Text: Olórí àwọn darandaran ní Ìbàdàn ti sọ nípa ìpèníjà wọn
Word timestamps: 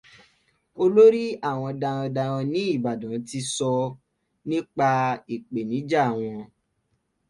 Olórí 0.81 1.23
àwọn 1.49 1.71
darandaran 1.81 2.49
ní 2.53 2.61
Ìbàdàn 2.75 3.17
ti 3.27 3.39
sọ 3.55 3.71
nípa 4.47 4.89
ìpèníjà 5.35 6.03
wọn 6.19 6.39